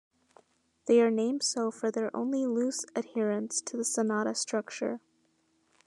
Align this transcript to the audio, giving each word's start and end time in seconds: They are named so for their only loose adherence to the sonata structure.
They 0.87 0.99
are 0.99 1.11
named 1.11 1.43
so 1.43 1.69
for 1.69 1.91
their 1.91 2.09
only 2.17 2.47
loose 2.47 2.87
adherence 2.95 3.61
to 3.61 3.77
the 3.77 3.85
sonata 3.85 4.33
structure. 4.33 4.99